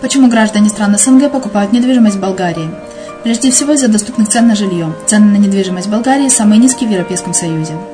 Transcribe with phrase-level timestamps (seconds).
[0.00, 2.70] Почему граждане стран СНГ покупают недвижимость в Болгарии?
[3.22, 4.94] Прежде всего из-за доступных цен на жилье.
[5.04, 7.74] Цены на недвижимость в Болгарии самые низкие в Европейском Союзе.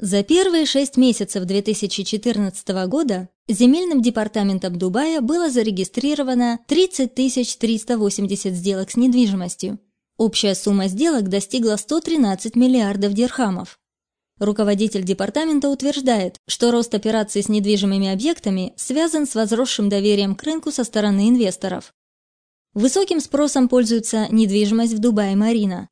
[0.00, 7.14] За первые шесть месяцев 2014 года земельным департаментом Дубая было зарегистрировано 30
[7.58, 9.80] 380 сделок с недвижимостью.
[10.16, 13.80] Общая сумма сделок достигла 113 миллиардов дирхамов.
[14.38, 20.70] Руководитель департамента утверждает, что рост операций с недвижимыми объектами связан с возросшим доверием к рынку
[20.70, 21.92] со стороны инвесторов.
[22.72, 25.88] Высоким спросом пользуется недвижимость в Дубае-Марина.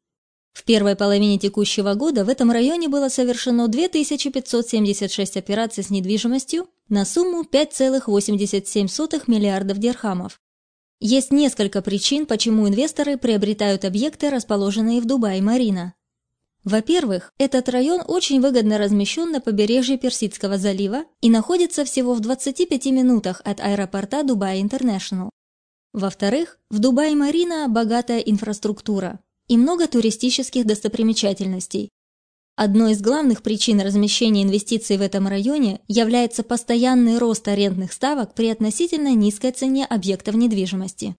[0.56, 7.05] В первой половине текущего года в этом районе было совершено 2576 операций с недвижимостью на
[7.05, 10.41] сумму 5,87 миллиардов дирхамов.
[10.99, 15.93] Есть несколько причин, почему инвесторы приобретают объекты, расположенные в Дубае-Марина.
[16.64, 22.87] Во-первых, этот район очень выгодно размещен на побережье Персидского залива и находится всего в 25
[22.87, 25.29] минутах от аэропорта Дубай Интернешнл.
[25.93, 31.90] Во-вторых, в Дубае-Марина богатая инфраструктура, и много туристических достопримечательностей.
[32.56, 38.48] Одной из главных причин размещения инвестиций в этом районе является постоянный рост арендных ставок при
[38.48, 41.16] относительно низкой цене объектов недвижимости.